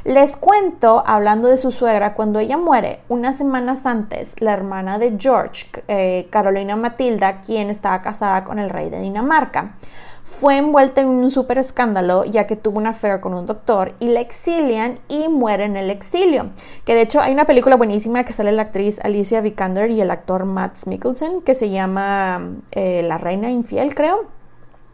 [0.04, 5.16] Les cuento, hablando de su suegra, cuando ella muere, unas semanas antes, la hermana de
[5.18, 9.76] George, eh, Carolina Matilda, quien estaba casada con el rey de Dinamarca,
[10.22, 14.08] fue envuelta en un súper escándalo ya que tuvo una affair con un doctor y
[14.08, 16.50] la exilian y muere en el exilio.
[16.85, 20.11] Que de hecho hay una película buenísima que sale la actriz Alicia Vikander y el
[20.11, 24.26] actor Matt Mikkelsen que se llama eh, La Reina Infiel, creo.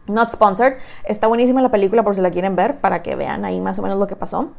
[0.07, 0.77] Not sponsored.
[1.03, 3.83] Está buenísima la película por si la quieren ver para que vean ahí más o
[3.83, 4.49] menos lo que pasó.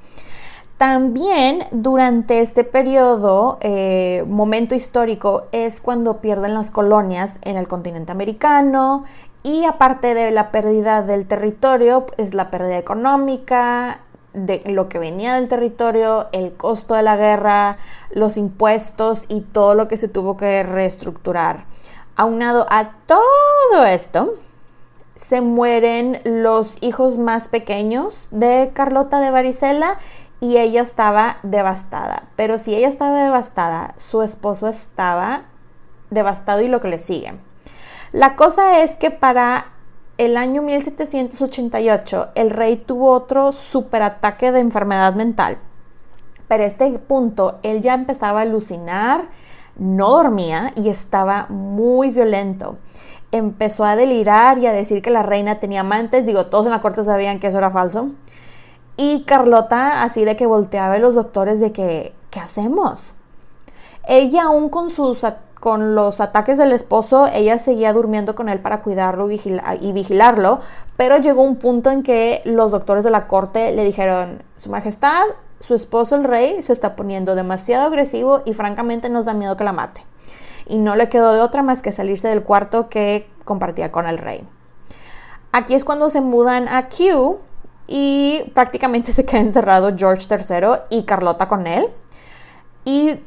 [0.80, 8.12] También durante este periodo, eh, momento histórico, es cuando pierden las colonias en el continente
[8.12, 9.02] americano
[9.42, 14.00] y aparte de la pérdida del territorio, es la pérdida económica,
[14.32, 17.78] de lo que venía del territorio, el costo de la guerra,
[18.10, 21.64] los impuestos y todo lo que se tuvo que reestructurar.
[22.16, 24.34] Aunado a todo esto,
[25.16, 29.98] se mueren los hijos más pequeños de Carlota de Varicela
[30.40, 32.24] y ella estaba devastada.
[32.36, 35.44] Pero si ella estaba devastada, su esposo estaba
[36.10, 37.34] devastado y lo que le sigue.
[38.12, 39.66] La cosa es que para
[40.18, 45.58] el año 1788 el rey tuvo otro superataque de enfermedad mental.
[46.48, 49.28] Pero a este punto él ya empezaba a alucinar,
[49.76, 52.78] no dormía y estaba muy violento.
[53.30, 56.26] Empezó a delirar y a decir que la reina tenía amantes.
[56.26, 58.10] Digo, todos en la corte sabían que eso era falso.
[58.96, 63.14] Y Carlota así de que volteaba a los doctores de que, ¿qué hacemos?
[64.06, 65.24] Ella aún con sus
[65.60, 70.60] con los ataques del esposo, ella seguía durmiendo con él para cuidarlo y vigilarlo,
[70.96, 75.22] pero llegó un punto en que los doctores de la corte le dijeron, Su Majestad,
[75.60, 79.64] su esposo el rey se está poniendo demasiado agresivo y francamente nos da miedo que
[79.64, 80.06] la mate.
[80.66, 84.16] Y no le quedó de otra más que salirse del cuarto que compartía con el
[84.16, 84.48] rey.
[85.52, 87.38] Aquí es cuando se mudan a Kew
[87.86, 91.88] y prácticamente se queda encerrado George III y Carlota con él.
[92.86, 93.20] Y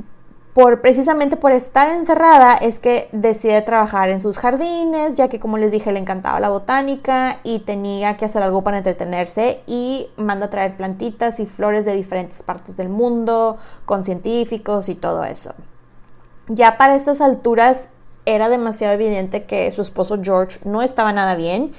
[0.54, 5.58] por precisamente por estar encerrada es que decide trabajar en sus jardines, ya que como
[5.58, 10.46] les dije le encantaba la botánica y tenía que hacer algo para entretenerse y manda
[10.46, 15.54] a traer plantitas y flores de diferentes partes del mundo con científicos y todo eso.
[16.48, 17.90] Ya para estas alturas
[18.26, 21.72] era demasiado evidente que su esposo George no estaba nada bien,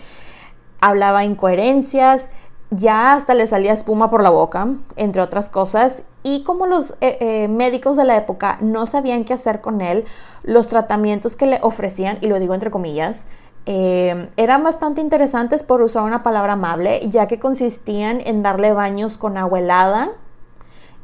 [0.80, 2.30] hablaba incoherencias,
[2.70, 7.18] ya hasta le salía espuma por la boca, entre otras cosas, y como los eh,
[7.20, 10.06] eh, médicos de la época no sabían qué hacer con él,
[10.42, 13.28] los tratamientos que le ofrecían, y lo digo entre comillas,
[13.66, 19.18] eh, eran bastante interesantes por usar una palabra amable, ya que consistían en darle baños
[19.18, 20.12] con agua helada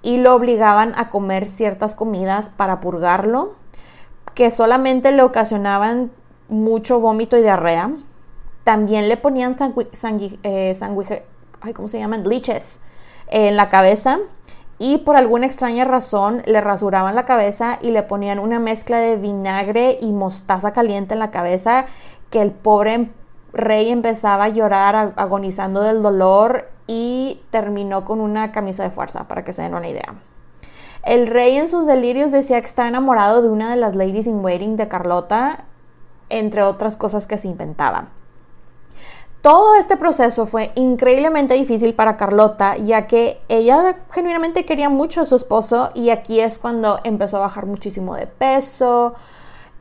[0.02, 3.56] y lo obligaban a comer ciertas comidas para purgarlo,
[4.35, 6.11] que solamente le ocasionaban
[6.48, 7.92] mucho vómito y diarrea.
[8.64, 12.24] También le ponían sangui, ay, ¿cómo se llaman?
[12.26, 12.80] Liches
[13.28, 14.18] en la cabeza
[14.81, 19.16] y por alguna extraña razón le rasuraban la cabeza y le ponían una mezcla de
[19.16, 21.85] vinagre y mostaza caliente en la cabeza
[22.31, 23.11] que el pobre
[23.53, 29.45] rey empezaba a llorar agonizando del dolor y terminó con una camisa de fuerza, para
[29.45, 30.14] que se den una idea.
[31.05, 34.43] El rey en sus delirios decía que está enamorado de una de las ladies in
[34.43, 35.66] waiting de Carlota,
[36.31, 38.09] entre otras cosas que se inventaba.
[39.42, 45.24] Todo este proceso fue increíblemente difícil para Carlota, ya que ella genuinamente quería mucho a
[45.24, 49.14] su esposo y aquí es cuando empezó a bajar muchísimo de peso,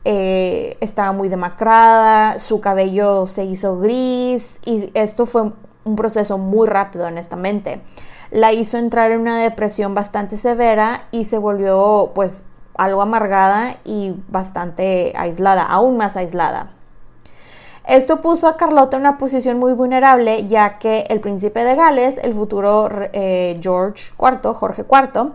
[0.06, 5.52] eh, estaba muy demacrada, su cabello se hizo gris y esto fue
[5.84, 7.82] un proceso muy rápido, honestamente.
[8.30, 12.44] La hizo entrar en una depresión bastante severa y se volvió pues
[12.78, 16.79] algo amargada y bastante aislada, aún más aislada.
[17.90, 22.18] Esto puso a Carlota en una posición muy vulnerable, ya que el príncipe de Gales,
[22.18, 25.32] el futuro eh, George IV, Jorge IV,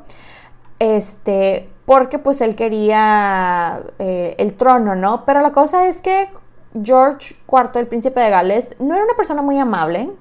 [0.79, 5.25] este, porque pues él quería eh, el trono, ¿no?
[5.25, 6.29] Pero la cosa es que
[6.81, 10.13] George IV, el príncipe de Gales, no era una persona muy amable.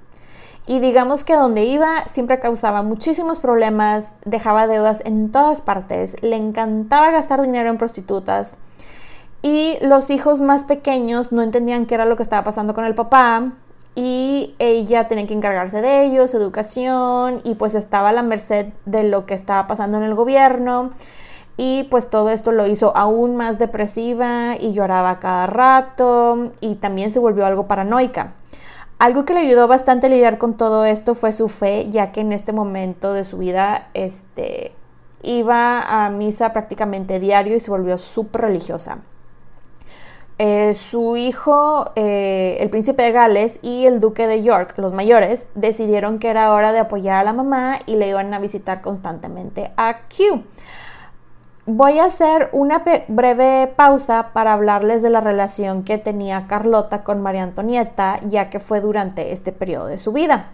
[0.66, 6.34] Y digamos que donde iba siempre causaba muchísimos problemas, dejaba deudas en todas partes, le
[6.34, 8.56] encantaba gastar dinero en prostitutas,
[9.44, 12.94] y los hijos más pequeños no entendían qué era lo que estaba pasando con el
[12.94, 13.52] papá
[13.94, 19.04] y ella tenía que encargarse de ellos, educación y pues estaba a la merced de
[19.04, 20.92] lo que estaba pasando en el gobierno
[21.58, 27.10] y pues todo esto lo hizo aún más depresiva y lloraba cada rato y también
[27.10, 28.32] se volvió algo paranoica.
[28.98, 32.22] Algo que le ayudó bastante a lidiar con todo esto fue su fe, ya que
[32.22, 34.72] en este momento de su vida este,
[35.22, 39.00] iba a misa prácticamente diario y se volvió súper religiosa.
[40.38, 45.48] Eh, su hijo, eh, el príncipe de Gales y el duque de York, los mayores,
[45.54, 49.72] decidieron que era hora de apoyar a la mamá y le iban a visitar constantemente
[49.76, 50.42] a Q.
[51.66, 57.22] Voy a hacer una breve pausa para hablarles de la relación que tenía Carlota con
[57.22, 60.50] María Antonieta, ya que fue durante este periodo de su vida.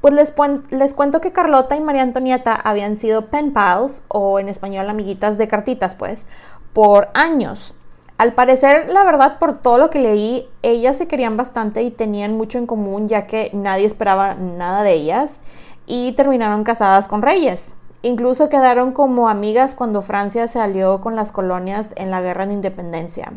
[0.00, 0.34] Pues les,
[0.70, 5.38] les, cuento que Carlota y María Antonieta habían sido pen pals, o en español amiguitas
[5.38, 6.26] de cartitas, pues,
[6.72, 7.74] por años.
[8.22, 12.36] Al parecer, la verdad, por todo lo que leí, ellas se querían bastante y tenían
[12.36, 15.40] mucho en común, ya que nadie esperaba nada de ellas,
[15.86, 17.74] y terminaron casadas con reyes.
[18.02, 22.52] Incluso quedaron como amigas cuando Francia se alió con las colonias en la Guerra de
[22.52, 23.32] Independencia.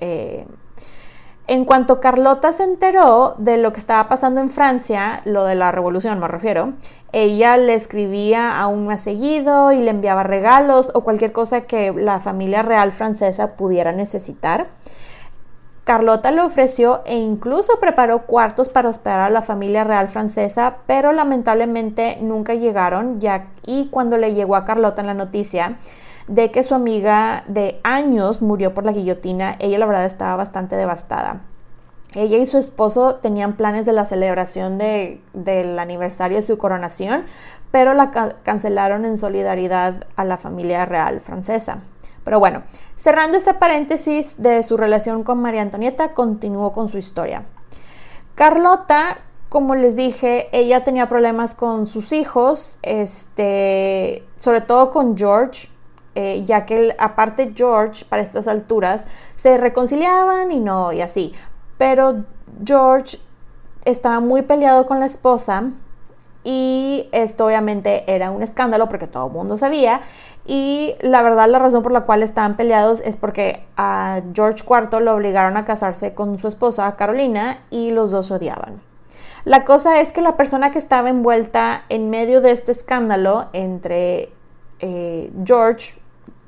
[0.00, 0.48] Eh,
[1.48, 5.72] en cuanto Carlota se enteró de lo que estaba pasando en Francia, lo de la
[5.72, 6.74] revolución me refiero,
[7.12, 12.20] ella le escribía aún más seguido y le enviaba regalos o cualquier cosa que la
[12.20, 14.68] familia real francesa pudiera necesitar.
[15.84, 21.12] Carlota le ofreció e incluso preparó cuartos para hospedar a la familia real francesa, pero
[21.12, 25.78] lamentablemente nunca llegaron, ya y cuando le llegó a Carlota la noticia
[26.28, 30.76] de que su amiga de años murió por la guillotina, ella la verdad estaba bastante
[30.76, 31.42] devastada.
[32.14, 37.24] Ella y su esposo tenían planes de la celebración del aniversario de su coronación,
[37.70, 38.10] pero la
[38.42, 41.82] cancelaron en solidaridad a la familia real francesa.
[42.24, 42.62] Pero bueno,
[42.96, 47.44] cerrando este paréntesis de su relación con María Antonieta, continuó con su historia.
[48.34, 49.18] Carlota,
[49.48, 55.68] como les dije, ella tenía problemas con sus hijos, este, sobre todo con George,
[56.20, 59.06] eh, ya que aparte George, para estas alturas,
[59.36, 61.32] se reconciliaban y no, y así.
[61.76, 62.24] Pero
[62.64, 63.18] George
[63.84, 65.70] estaba muy peleado con la esposa
[66.42, 70.00] y esto obviamente era un escándalo porque todo el mundo sabía
[70.44, 74.98] y la verdad la razón por la cual estaban peleados es porque a George IV
[75.00, 78.82] lo obligaron a casarse con su esposa Carolina y los dos odiaban.
[79.44, 84.32] La cosa es que la persona que estaba envuelta en medio de este escándalo entre
[84.80, 86.00] eh, George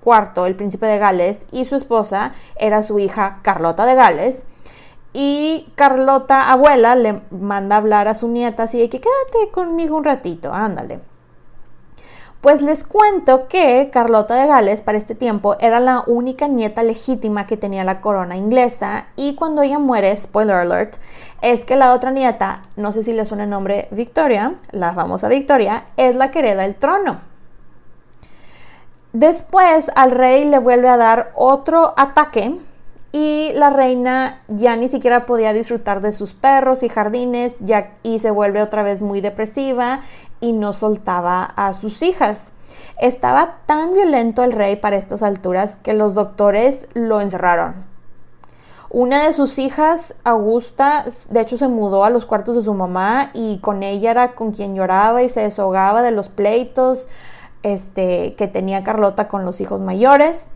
[0.05, 4.45] IV, el príncipe de Gales, y su esposa era su hija Carlota de Gales,
[5.13, 10.05] y Carlota, abuela, le manda hablar a su nieta así de que quédate conmigo un
[10.05, 11.01] ratito, ándale.
[12.41, 17.47] Pues les cuento que Carlota de Gales para este tiempo era la única nieta legítima
[17.47, 20.97] que tenía la corona inglesa y cuando ella muere, spoiler alert,
[21.43, 25.29] es que la otra nieta, no sé si le suena el nombre Victoria, la famosa
[25.29, 27.30] Victoria, es la que hereda el trono.
[29.13, 32.59] Después al rey le vuelve a dar otro ataque
[33.13, 38.21] y la reina ya ni siquiera podía disfrutar de sus perros y jardines ya, y
[38.21, 40.01] se vuelve otra vez muy depresiva
[40.41, 42.53] y no soltaba a sus hijas.
[43.01, 47.91] Estaba tan violento el rey para estas alturas que los doctores lo encerraron.
[48.91, 53.31] Una de sus hijas, Augusta, de hecho se mudó a los cuartos de su mamá
[53.35, 57.07] y con ella era con quien lloraba y se deshogaba de los pleitos
[57.63, 60.49] este, que tenía Carlota con los hijos mayores.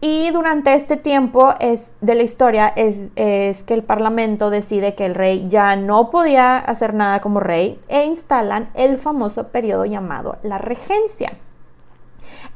[0.00, 5.06] Y durante este tiempo es, de la historia es, es, que el Parlamento decide que
[5.06, 10.38] el rey ya no podía hacer nada como rey e instalan el famoso periodo llamado
[10.42, 11.38] la regencia.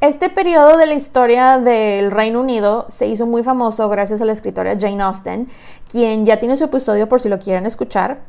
[0.00, 4.32] Este periodo de la historia del Reino Unido se hizo muy famoso gracias a la
[4.32, 5.48] escritora Jane Austen,
[5.88, 8.20] quien ya tiene su episodio por si lo quieren escuchar,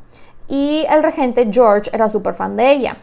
[0.48, 2.98] y el regente George era súper fan de ella.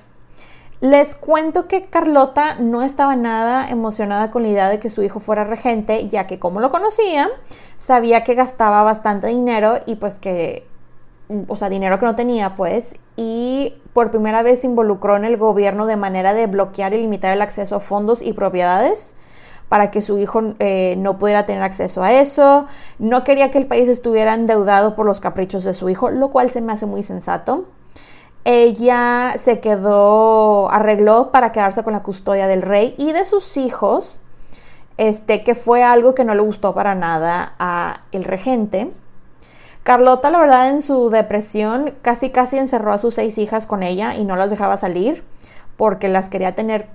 [0.84, 5.18] Les cuento que Carlota no estaba nada emocionada con la idea de que su hijo
[5.18, 7.30] fuera regente, ya que como lo conocía,
[7.78, 10.66] sabía que gastaba bastante dinero y pues que,
[11.48, 15.38] o sea, dinero que no tenía pues, y por primera vez se involucró en el
[15.38, 19.14] gobierno de manera de bloquear y limitar el acceso a fondos y propiedades
[19.70, 22.66] para que su hijo eh, no pudiera tener acceso a eso.
[22.98, 26.50] No quería que el país estuviera endeudado por los caprichos de su hijo, lo cual
[26.50, 27.64] se me hace muy sensato
[28.44, 34.20] ella se quedó, arregló para quedarse con la custodia del rey y de sus hijos,
[34.98, 38.92] este, que fue algo que no le gustó para nada a el regente.
[39.82, 44.14] Carlota, la verdad, en su depresión casi casi encerró a sus seis hijas con ella
[44.14, 45.24] y no las dejaba salir
[45.76, 46.88] porque las quería tener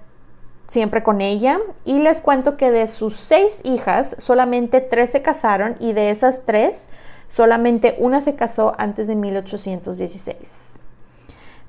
[0.67, 1.59] siempre con ella.
[1.85, 6.45] Y les cuento que de sus seis hijas, solamente tres se casaron y de esas
[6.45, 6.89] tres,
[7.27, 10.78] solamente una se casó antes de 1816.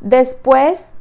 [0.00, 0.94] Después,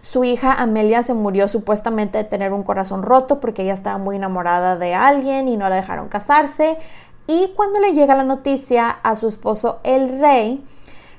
[0.00, 4.16] su hija Amelia se murió supuestamente de tener un corazón roto porque ella estaba muy
[4.16, 6.78] enamorada de alguien y no la dejaron casarse.
[7.26, 10.64] Y cuando le llega la noticia a su esposo el rey,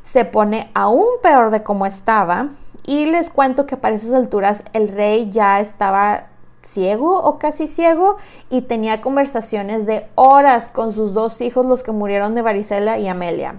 [0.03, 2.49] se pone aún peor de cómo estaba.
[2.85, 6.27] Y les cuento que para esas alturas el rey ya estaba
[6.63, 8.17] ciego o casi ciego
[8.49, 13.07] y tenía conversaciones de horas con sus dos hijos, los que murieron de varicela y
[13.07, 13.55] Amelia,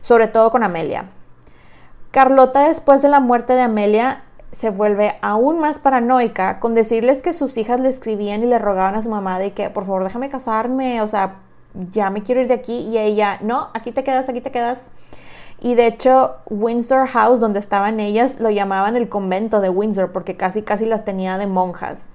[0.00, 1.10] sobre todo con Amelia.
[2.10, 7.32] Carlota después de la muerte de Amelia se vuelve aún más paranoica con decirles que
[7.32, 10.28] sus hijas le escribían y le rogaban a su mamá de que por favor déjame
[10.28, 11.36] casarme, o sea,
[11.92, 14.90] ya me quiero ir de aquí y ella, no, aquí te quedas, aquí te quedas.
[15.60, 20.36] Y de hecho, Windsor House, donde estaban ellas, lo llamaban el convento de Windsor porque
[20.36, 22.06] casi casi las tenía de monjas.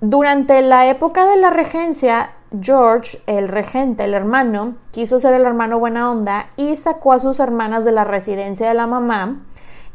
[0.00, 5.78] Durante la época de la regencia, George, el regente, el hermano, quiso ser el hermano
[5.78, 9.40] buena onda y sacó a sus hermanas de la residencia de la mamá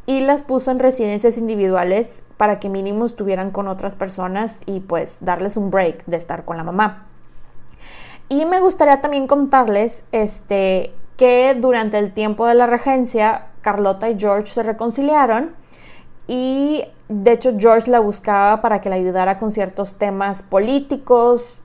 [0.05, 5.17] y las puso en residencias individuales para que mínimo estuvieran con otras personas y pues
[5.21, 7.07] darles un break de estar con la mamá.
[8.29, 14.19] Y me gustaría también contarles este, que durante el tiempo de la regencia, Carlota y
[14.19, 15.53] George se reconciliaron
[16.27, 21.57] y de hecho George la buscaba para que la ayudara con ciertos temas políticos,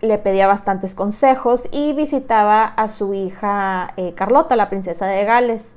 [0.00, 5.70] le pedía bastantes consejos y visitaba a su hija eh, Carlota, la princesa de Gales.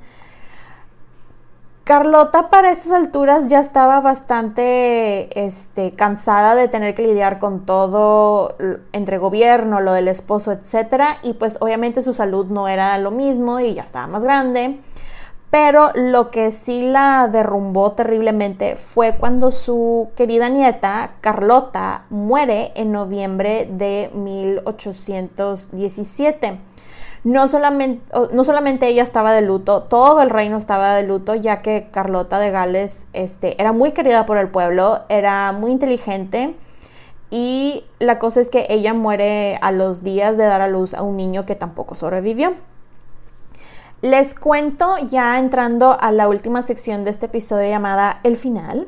[1.83, 8.55] Carlota para esas alturas ya estaba bastante este, cansada de tener que lidiar con todo
[8.93, 11.03] entre gobierno, lo del esposo, etc.
[11.23, 14.79] Y pues obviamente su salud no era lo mismo y ya estaba más grande.
[15.51, 22.93] Pero lo que sí la derrumbó terriblemente fue cuando su querida nieta, Carlota, muere en
[22.93, 26.57] noviembre de 1817.
[27.25, 32.39] No solamente, ella estaba de luto, todo el reino estaba de luto, ya que Carlota
[32.39, 36.55] de Gales este, era muy querida por el pueblo, era muy inteligente
[37.29, 41.01] y la cosa es que ella muere a los días de dar a luz a
[41.01, 42.55] un niño que tampoco sobrevivió.
[44.01, 48.87] Les cuento ya entrando a la última sección de este episodio llamada El final.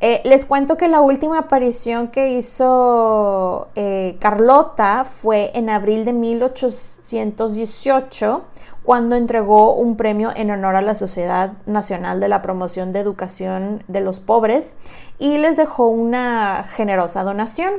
[0.00, 6.12] Eh, les cuento que la última aparición que hizo eh, Carlota fue en abril de
[6.12, 8.44] 1818,
[8.82, 13.84] cuando entregó un premio en honor a la Sociedad Nacional de la Promoción de Educación
[13.86, 14.74] de los Pobres
[15.20, 17.72] y les dejó una generosa donación.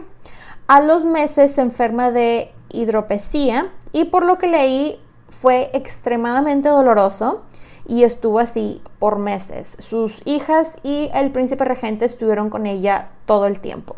[0.68, 7.42] A los meses se enferma de hidropesía y por lo que leí fue extremadamente doloroso
[7.88, 9.78] y estuvo así por meses.
[9.80, 13.96] Sus hijas y el príncipe regente estuvieron con ella todo el tiempo.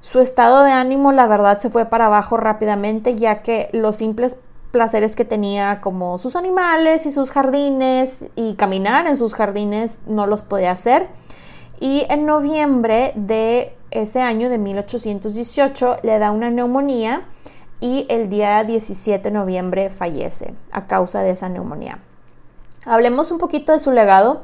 [0.00, 4.36] Su estado de ánimo, la verdad, se fue para abajo rápidamente, ya que los simples
[4.70, 10.26] placeres que tenía como sus animales y sus jardines y caminar en sus jardines no
[10.26, 11.08] los podía hacer.
[11.80, 17.22] Y en noviembre de ese año de 1818 le da una neumonía
[17.84, 21.98] y el día 17 de noviembre fallece a causa de esa neumonía.
[22.86, 24.40] Hablemos un poquito de su legado.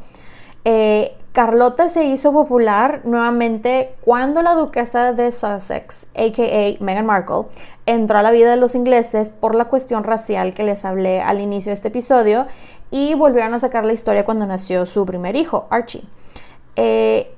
[0.66, 6.84] Eh, Carlota se hizo popular nuevamente cuando la duquesa de Sussex, a.k.a.
[6.84, 7.46] Meghan Markle,
[7.86, 11.40] entró a la vida de los ingleses por la cuestión racial que les hablé al
[11.40, 12.46] inicio de este episodio
[12.90, 16.02] y volvieron a sacar la historia cuando nació su primer hijo, Archie.
[16.76, 17.34] Eh,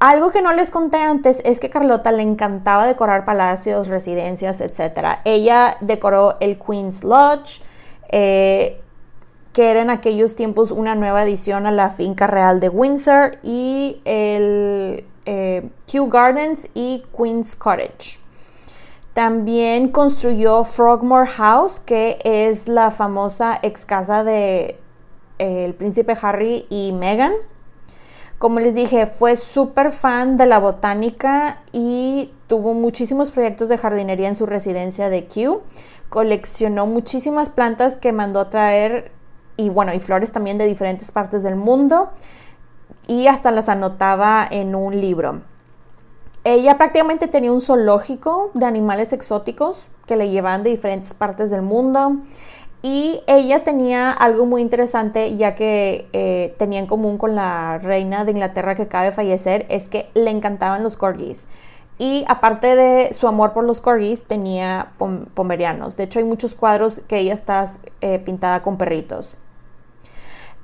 [0.00, 5.18] algo que no les conté antes es que Carlota le encantaba decorar palacios, residencias, etc.
[5.24, 7.62] Ella decoró el Queen's Lodge,
[8.10, 8.80] eh,
[9.52, 14.00] que era en aquellos tiempos una nueva adición a la finca real de Windsor y
[14.04, 18.20] el eh, Kew Gardens y Queen's Cottage.
[19.14, 24.78] También construyó Frogmore House, que es la famosa ex casa de
[25.40, 27.32] eh, el príncipe Harry y Meghan.
[28.38, 34.28] Como les dije, fue súper fan de la botánica y tuvo muchísimos proyectos de jardinería
[34.28, 35.62] en su residencia de Kew.
[36.08, 39.10] Coleccionó muchísimas plantas que mandó a traer
[39.56, 42.10] y bueno, y flores también de diferentes partes del mundo
[43.08, 45.42] y hasta las anotaba en un libro.
[46.44, 51.62] Ella prácticamente tenía un zoológico de animales exóticos que le llevaban de diferentes partes del
[51.62, 52.18] mundo.
[52.80, 58.24] Y ella tenía algo muy interesante, ya que eh, tenía en común con la reina
[58.24, 61.48] de Inglaterra que acaba de fallecer, es que le encantaban los corgis.
[61.98, 64.92] Y aparte de su amor por los corgis, tenía
[65.34, 65.96] pomerianos.
[65.96, 67.68] De hecho, hay muchos cuadros que ella está
[68.00, 69.36] eh, pintada con perritos.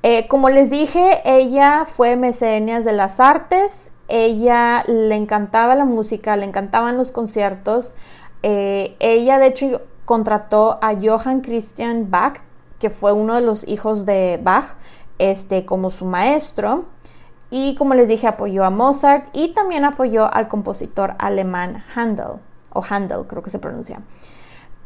[0.04, 6.36] Eh, como les dije, ella fue mecenas de las artes, ella le encantaba la música,
[6.36, 7.94] le encantaban los conciertos.
[8.42, 12.38] Ella, de hecho, contrató a Johann Christian Bach,
[12.78, 14.76] que fue uno de los hijos de Bach,
[15.18, 16.86] este, como su maestro.
[17.50, 22.40] Y como les dije, apoyó a Mozart y también apoyó al compositor alemán Handel,
[22.72, 24.00] o Handel creo que se pronuncia.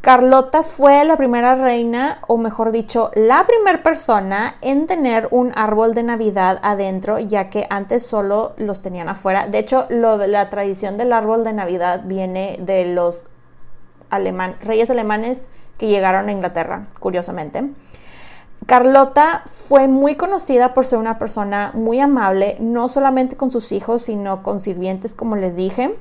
[0.00, 5.92] Carlota fue la primera reina, o mejor dicho, la primera persona en tener un árbol
[5.92, 9.48] de Navidad adentro, ya que antes solo los tenían afuera.
[9.48, 13.24] De hecho, lo de la tradición del árbol de Navidad viene de los
[14.60, 15.46] reyes alemanes
[15.78, 17.70] que llegaron a Inglaterra, curiosamente.
[18.66, 24.02] Carlota fue muy conocida por ser una persona muy amable, no solamente con sus hijos,
[24.02, 25.96] sino con sirvientes, como les dije.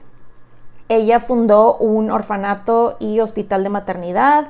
[0.90, 4.48] Ella fundó un orfanato y hospital de maternidad.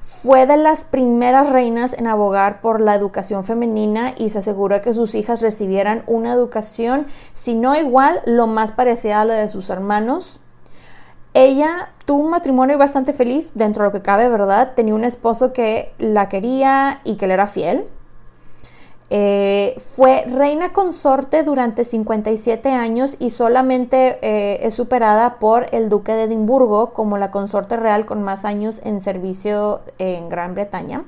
[0.00, 4.92] Fue de las primeras reinas en abogar por la educación femenina y se aseguró que
[4.92, 9.70] sus hijas recibieran una educación, si no igual, lo más parecida a la de sus
[9.70, 10.40] hermanos.
[11.34, 14.74] Ella tuvo un matrimonio bastante feliz, dentro de lo que cabe, ¿verdad?
[14.76, 17.88] Tenía un esposo que la quería y que le era fiel.
[19.10, 26.12] Eh, fue reina consorte durante 57 años y solamente eh, es superada por el duque
[26.12, 31.04] de Edimburgo como la consorte real con más años en servicio en Gran Bretaña.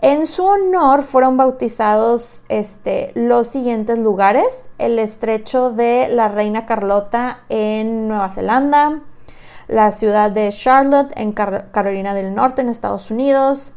[0.00, 7.40] En su honor fueron bautizados este, los siguientes lugares, el estrecho de la Reina Carlota
[7.48, 9.02] en Nueva Zelanda,
[9.68, 13.72] la ciudad de Charlotte en Carolina del Norte en Estados Unidos,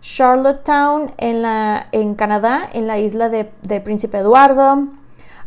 [0.00, 4.88] Charlottetown en, la, en Canadá, en la isla de, Príncipe Eduardo.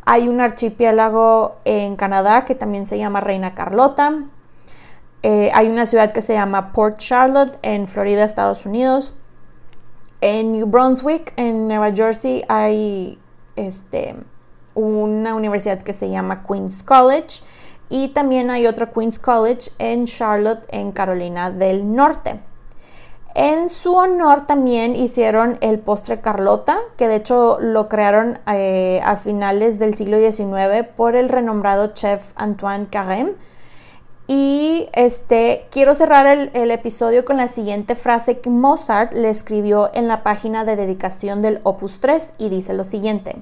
[0.05, 4.23] Hay un archipiélago en Canadá que también se llama Reina Carlota.
[5.21, 9.15] Eh, hay una ciudad que se llama Port Charlotte en Florida, Estados Unidos.
[10.21, 13.19] En New Brunswick, en Nueva Jersey, hay
[13.55, 14.15] este,
[14.73, 17.43] una universidad que se llama Queens College.
[17.89, 22.41] Y también hay otra Queens College en Charlotte, en Carolina del Norte.
[23.39, 29.15] En su honor también hicieron el postre Carlota, que de hecho lo crearon eh, a
[29.15, 33.35] finales del siglo XIX por el renombrado chef Antoine Carême.
[34.25, 40.09] Y este, quiero cerrar el, episodio con la siguiente frase que Mozart le escribió en
[40.09, 43.37] la página de dedicación del Opus 3 y dice lo siguiente.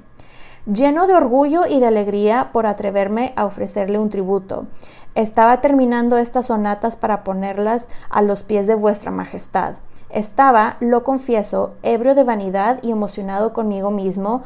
[0.65, 4.65] Lleno de orgullo y de alegría por atreverme a ofrecerle un tributo.
[5.13, 9.75] Estaba terminando estas sonatas para ponerlas a los pies de vuestra majestad.
[10.09, 14.41] Estaba, lo confieso, ebrio de vanidad y emocionado conmigo mismo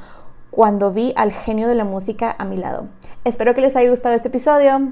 [0.52, 2.88] cuando vi al genio de la música a mi lado.
[3.24, 4.92] Espero que les haya gustado este episodio.